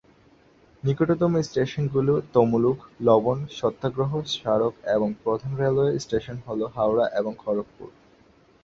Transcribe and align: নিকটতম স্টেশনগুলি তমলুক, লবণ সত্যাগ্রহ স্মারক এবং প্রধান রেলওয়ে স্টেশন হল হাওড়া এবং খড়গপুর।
নিকটতম 0.83 1.33
স্টেশনগুলি 1.41 2.15
তমলুক, 2.33 2.77
লবণ 3.01 3.39
সত্যাগ্রহ 3.51 4.11
স্মারক 4.27 4.73
এবং 4.87 5.09
প্রধান 5.23 5.51
রেলওয়ে 5.55 5.91
স্টেশন 5.99 6.37
হল 6.47 6.61
হাওড়া 6.75 7.05
এবং 7.19 7.31
খড়গপুর। 7.43 7.89